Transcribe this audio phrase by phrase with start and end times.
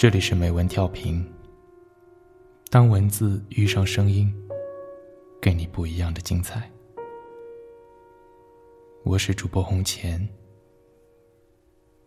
[0.00, 1.22] 这里是美文调频。
[2.70, 4.34] 当文字遇上声音，
[5.42, 6.70] 给你不一样的精彩。
[9.04, 10.26] 我是主播红钱。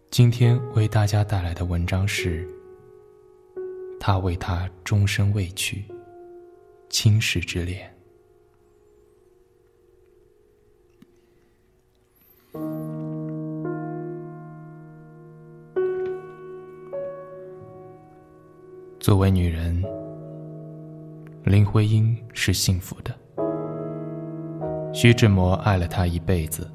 [0.10, 2.50] 今天为大家带来的文章是：
[4.00, 5.86] 他为他终身未娶，
[6.90, 7.93] 倾世之恋。
[19.04, 19.84] 作为女人，
[21.44, 23.14] 林徽因是幸福的。
[24.94, 26.72] 徐志摩爱了她一辈子，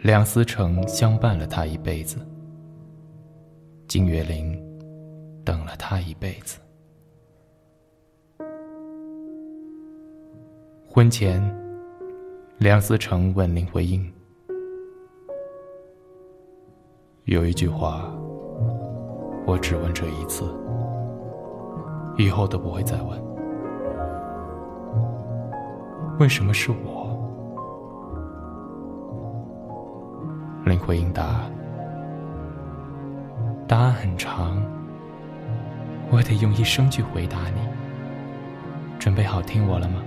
[0.00, 2.16] 梁思成相伴了她一辈子，
[3.88, 4.58] 金岳霖
[5.44, 6.58] 等了她一辈子。
[10.88, 11.42] 婚前，
[12.56, 14.10] 梁思成问林徽因
[17.28, 18.10] ：“有一句话，
[19.46, 20.44] 我只问这一次。”
[22.18, 23.18] 以后都不会再问，
[26.18, 27.16] 为什么是我？
[30.66, 31.40] 林徽因答
[33.66, 34.62] ：“答案很长，
[36.10, 37.66] 我得用一生去回答你。
[38.98, 40.02] 准备好听我了吗？”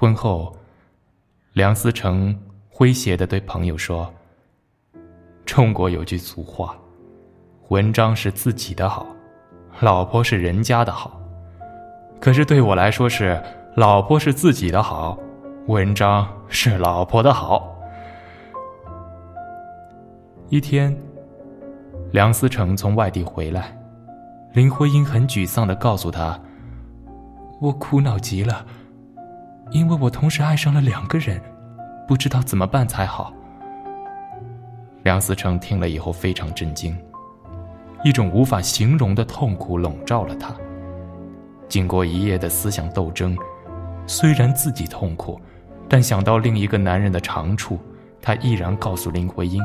[0.00, 0.54] 婚后，
[1.54, 2.32] 梁思成
[2.72, 4.08] 诙谐的对朋友说
[5.44, 6.76] ：“中国有句俗话，
[7.70, 9.04] 文章是自己的好，
[9.80, 11.20] 老婆是人家的好。
[12.20, 13.42] 可是对我来说是，
[13.74, 15.18] 老婆是自己的好，
[15.66, 17.76] 文章是老婆的好。”
[20.48, 20.96] 一天，
[22.12, 23.76] 梁思成从外地回来，
[24.52, 26.40] 林徽因很沮丧的告诉他
[27.60, 28.64] ：“我苦恼极了。”
[29.70, 31.40] 因为我同时爱上了两个人，
[32.06, 33.32] 不知道怎么办才好。
[35.02, 36.96] 梁思成听了以后非常震惊，
[38.02, 40.54] 一种无法形容的痛苦笼罩了他。
[41.68, 43.36] 经过一夜的思想斗争，
[44.06, 45.38] 虽然自己痛苦，
[45.88, 47.78] 但想到另一个男人的长处，
[48.22, 49.62] 他毅然告诉林徽因：“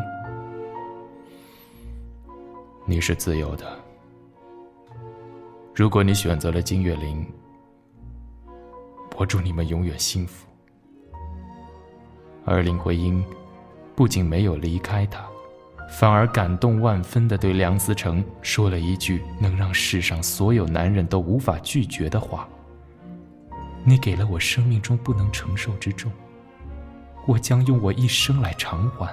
[2.86, 3.66] 你是自由的，
[5.74, 7.26] 如果你选择了金岳霖。”
[9.16, 10.48] 我祝你们永远幸福。
[12.46, 13.24] 而林徽因
[13.96, 15.26] 不仅没有离开他，
[15.98, 22.48] 反而感动万分的对梁思成说了一句能让世上所有男人都无法拒绝的话
[23.86, 26.12] ：“你给了我生命中不能承受之重，
[27.26, 29.10] 我将用我一生来偿还。”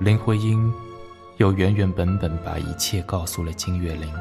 [0.00, 0.72] 林徽因
[1.38, 4.14] 又原原本本把一切告诉了金岳霖。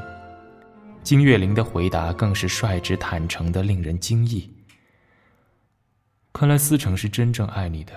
[1.04, 4.52] 金岳霖的回答更是率直坦诚的，令人惊异。
[6.34, 7.94] 看来思成是真正爱你的。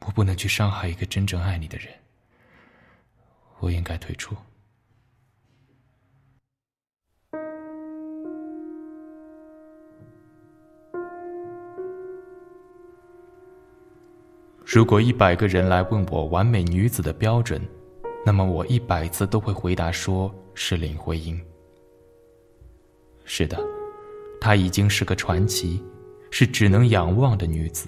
[0.00, 1.88] 我不能去伤害一个真正爱你的人。
[3.60, 4.36] 我应该退出。
[14.68, 17.62] 如果一百个人来问我完美女子的标准，
[18.24, 21.40] 那么我一百次都会回答说是林徽因。
[23.24, 23.56] 是的，
[24.40, 25.80] 她已经是个传奇，
[26.32, 27.86] 是只能仰望的女子。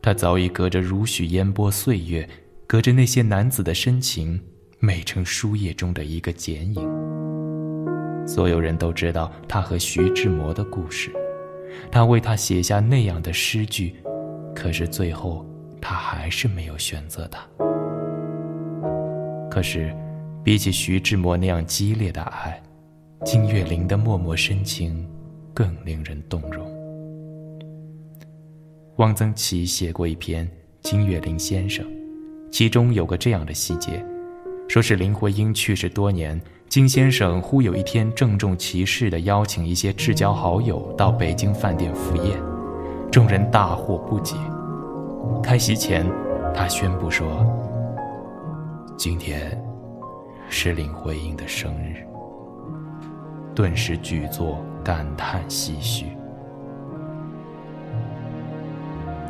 [0.00, 2.28] 她早已隔着如许烟波岁月，
[2.68, 4.40] 隔着那些男子的深情，
[4.78, 8.24] 美成书页中的一个剪影。
[8.28, 11.10] 所有人都知道她和徐志摩的故事，
[11.90, 13.96] 他为她写下那样的诗句，
[14.54, 15.44] 可是最后。
[15.86, 17.46] 他还是没有选择他。
[19.50, 19.94] 可是，
[20.42, 22.58] 比起徐志摩那样激烈的爱，
[23.22, 25.06] 金岳霖的脉脉深情
[25.52, 26.66] 更令人动容。
[28.96, 30.46] 汪曾祺写过一篇
[30.80, 31.84] 《金岳霖先生》，
[32.50, 34.02] 其中有个这样的细节，
[34.66, 42.40] 说是林徽因去世多年，金先生忽有一天郑重其事地邀请一些至交好友到北京饭店赴宴，
[43.12, 44.34] 众人大惑不解。
[45.42, 46.04] 开席前，
[46.54, 47.46] 他宣布说
[48.96, 49.60] ：“今天
[50.48, 52.06] 是林徽因的生日。”
[53.54, 56.06] 顿时举座感叹唏嘘。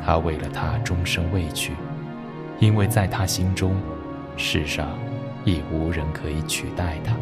[0.04, 1.72] 他为了她终生未娶，
[2.58, 3.74] 因为在他心中，
[4.36, 4.88] 世上
[5.44, 7.14] 已无人可以取代她。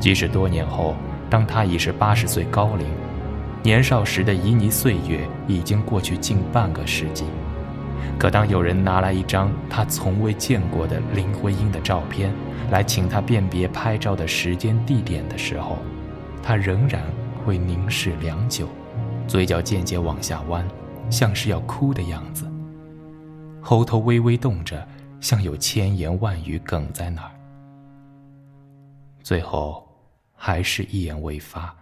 [0.00, 0.94] 即使多年后，
[1.28, 2.86] 当他已是八十岁高龄，
[3.62, 7.24] 年少时的旖旎岁月已经过去近半个世纪。
[8.18, 12.32] 可当有人拿来一张他从未见过的林徽因的照片，
[12.70, 15.78] 来请他辨别拍照的时间地点的时候，
[16.42, 17.02] 他仍然
[17.44, 18.68] 会凝视良久，
[19.26, 20.66] 嘴角渐渐往下弯，
[21.10, 22.44] 像是要哭的样子。
[23.60, 24.86] 喉头微微动着，
[25.20, 27.30] 像有千言万语哽在那儿。
[29.22, 29.86] 最后，
[30.34, 31.74] 还是一言未发，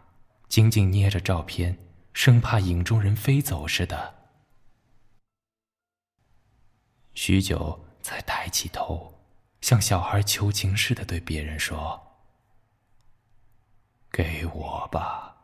[0.49, 1.77] 紧紧捏着照片，
[2.13, 4.15] 生怕影中人飞走似的。
[7.15, 9.13] 许久，才抬起头，
[9.61, 12.01] 像小孩求情似的对别人说
[14.13, 15.35] ：“给我吧。”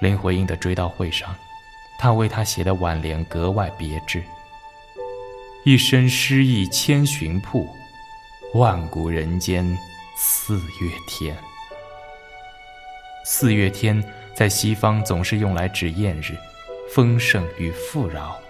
[0.00, 1.34] 林徽因的追悼会上，
[1.98, 4.22] 他为她写的挽联格外别致
[5.64, 7.68] ：“一身诗意千寻瀑，
[8.54, 9.76] 万古人间
[10.16, 11.36] 四月天。”
[13.26, 14.02] 四月天
[14.34, 16.38] 在西方总是用来指艳日、
[16.94, 18.40] 丰盛与富饶，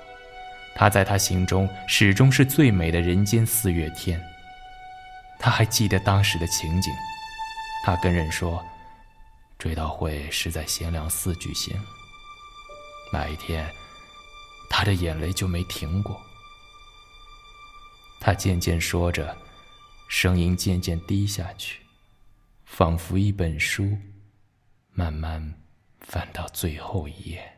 [0.77, 4.23] 他在他心中始终是最美的人间四月天。
[5.41, 6.93] 他还记得当时的情景，
[7.85, 8.65] 他跟人说，
[9.59, 11.75] 追悼会是在贤良寺举行。
[13.13, 13.67] 那一天，
[14.69, 16.21] 他的眼泪就没停过。
[18.29, 19.35] 他渐渐说着，
[20.07, 21.81] 声音渐渐低下去，
[22.67, 23.89] 仿佛一本书。
[24.93, 25.55] 慢慢
[26.03, 27.51] 翻到最后一页，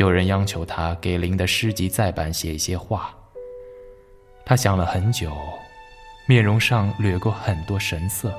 [0.00, 3.16] 有人央求他给林的诗集再版写一些话。
[4.44, 5.32] 他想了很久，
[6.26, 8.36] 面容上掠过很多神色，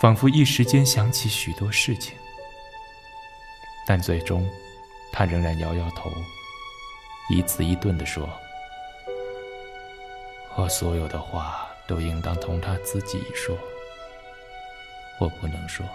[0.00, 2.16] 仿佛一时间想起许多事情。
[3.86, 4.44] 但最终，
[5.12, 6.10] 他仍然摇摇头，
[7.30, 8.28] 一字一顿地说
[10.58, 13.56] ：“我所有的话都应当同他自己说。”
[15.20, 15.86] 我不能说。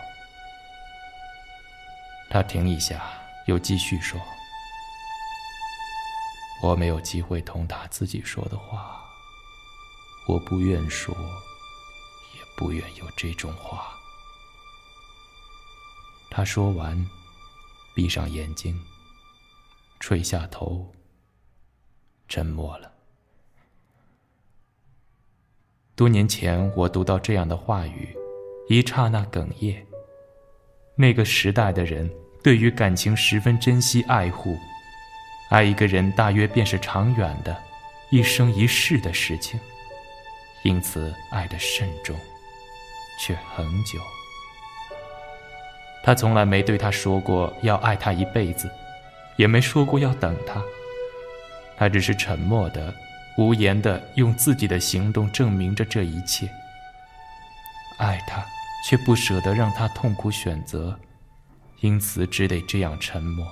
[2.30, 3.04] 他停一下，
[3.46, 4.20] 又继续说
[6.64, 9.04] ：“我没有机会同他自己说的话，
[10.28, 11.14] 我不愿说，
[12.34, 13.94] 也不愿有这种话。”
[16.32, 17.06] 他说完，
[17.94, 18.82] 闭上眼睛，
[20.00, 20.90] 垂下头，
[22.30, 22.93] 沉默了。
[25.96, 28.18] 多年前，我读到这样的话语。
[28.68, 29.86] 一刹那哽咽。
[30.96, 32.10] 那个时代的人
[32.42, 34.58] 对于感情十分珍惜爱护，
[35.50, 37.56] 爱一个人大约便是长远的、
[38.10, 39.60] 一生一世的事情，
[40.64, 42.16] 因此爱得慎重，
[43.20, 44.00] 却很久。
[46.04, 48.68] 他从来没对他说过要爱他一辈子，
[49.38, 50.60] 也没说过要等他。
[51.78, 52.94] 他只是沉默的、
[53.38, 56.50] 无言的，用自己的行动证明着这一切。
[57.98, 58.44] 爱他。
[58.86, 61.00] 却不舍得让他痛苦选择，
[61.80, 63.48] 因此只得这样沉默。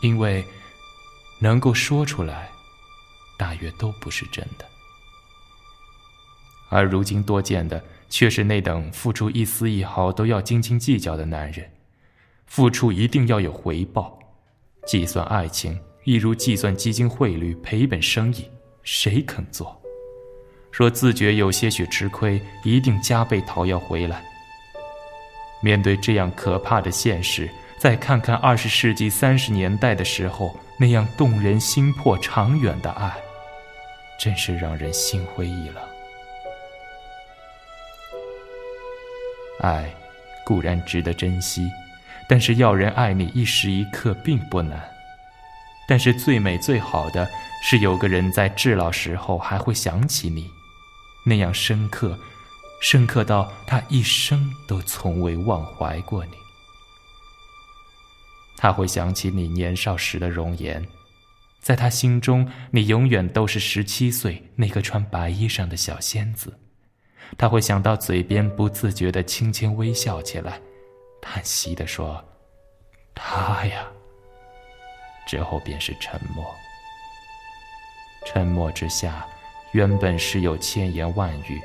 [0.00, 0.42] 因为
[1.38, 2.48] 能够说出来，
[3.36, 4.64] 大约都不是真的。
[6.70, 11.70] 而如今多见的，却是那等付出一丝一毫都要斤斤计较的男人，
[12.46, 14.18] 付出一定要有回报，
[14.86, 15.78] 计算爱情
[16.10, 18.44] 一如计算基金汇率，赔本生意，
[18.82, 19.80] 谁肯做？
[20.72, 24.20] 若自觉有些许吃亏，一定加倍讨要回来。
[25.62, 27.48] 面对这样可怕的现实，
[27.78, 33.16] 再看看二十世纪三十年代的时候那样动人心魄、长远的爱，
[34.18, 35.76] 真是让人心灰意冷。
[39.60, 39.88] 爱
[40.44, 41.70] 固然值得珍惜，
[42.28, 44.90] 但是要人爱你一时一刻并不难。
[45.90, 47.28] 但是最美最好的
[47.64, 50.48] 是有个人在至老时候还会想起你。
[51.26, 52.16] 那样深刻，
[52.80, 56.30] 深刻到他一生都从未忘怀过你。
[58.56, 60.86] 他会想起你年少时的容颜，
[61.58, 66.56] 在他心中，你永远都是十七岁那个穿白衣裳的小仙子。
[67.36, 70.60] 他会想到嘴边不自觉的轻轻微笑起来，
[71.20, 72.24] 叹息的说
[73.12, 73.88] ：“他呀。”
[75.30, 76.52] 之后便是沉默。
[78.26, 79.24] 沉默之下。
[79.72, 81.62] 原本是有千言万语，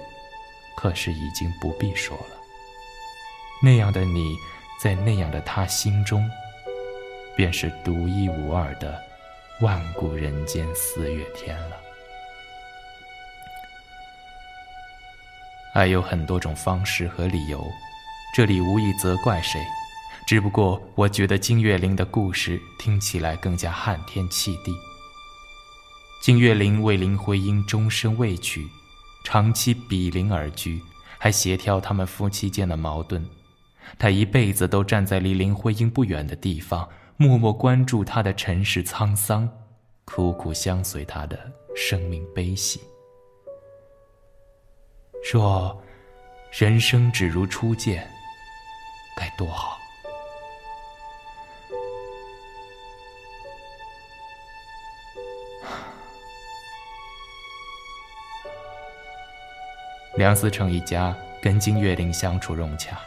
[0.76, 2.38] 可是已经不必说了。
[3.64, 4.36] 那样的你，
[4.80, 6.30] 在那样的他心中，
[7.36, 9.04] 便是独一无二的
[9.60, 11.82] 万古人间四月天了。
[15.74, 17.68] 爱有很多种方式和理由，
[18.36, 19.60] 这里无意责怪谁，
[20.26, 24.76] 只不过我觉得金岳霖的故事听起来更加撼天泣地。
[26.22, 28.68] 金岳霖为林徽因终身未娶，
[29.24, 30.82] 长期比邻而居，
[31.20, 33.24] 还协调他们夫妻间的矛盾。
[34.00, 39.48] 他一辈子都站在离林徽因不远的地方，默默关注她的尘世沧桑，
[40.06, 41.40] 苦苦相随她的
[41.76, 42.82] 生命悲喜。
[45.32, 45.80] 若，
[46.52, 48.10] 人生只如初见，
[49.16, 49.78] 该多好。
[60.18, 62.98] 梁思成一家跟金岳霖相处融洽，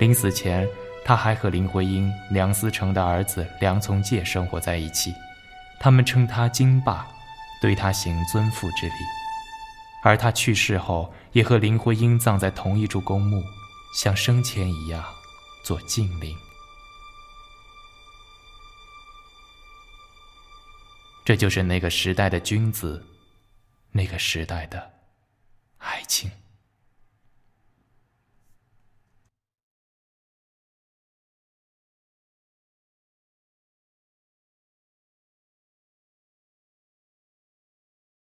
[0.00, 0.66] 临死前，
[1.04, 5.12] 他还和林徽因、梁思成的儿子梁从诫生活在一起，
[5.78, 7.06] 他们称他金爸，
[7.60, 8.94] 对他行尊父之礼。
[10.02, 13.42] 而他去世后，也和林徽因葬在同一处公墓，
[13.94, 15.04] 像生前一样
[15.62, 16.34] 做敬灵。
[21.22, 23.04] 这就是那个时代的君子，
[23.92, 24.90] 那个时代的。
[26.04, 26.43] 爱情。